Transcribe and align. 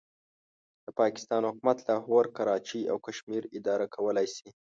د 0.85 0.87
پاکستان 0.99 1.41
حکومت 1.49 1.77
لاهور، 1.87 2.25
کراچۍ 2.37 2.81
او 2.91 2.97
کشمیر 3.07 3.43
اداره 3.57 3.85
کولای 3.95 4.27
شي. 4.35 4.47